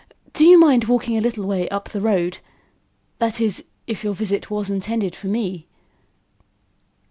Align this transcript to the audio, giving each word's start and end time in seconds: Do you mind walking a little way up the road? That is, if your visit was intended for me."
Do 0.33 0.45
you 0.47 0.59
mind 0.59 0.85
walking 0.85 1.15
a 1.15 1.21
little 1.21 1.45
way 1.45 1.69
up 1.69 1.89
the 1.89 2.01
road? 2.01 2.39
That 3.19 3.39
is, 3.39 3.65
if 3.85 4.03
your 4.03 4.15
visit 4.15 4.49
was 4.49 4.67
intended 4.67 5.15
for 5.15 5.27
me." 5.27 5.67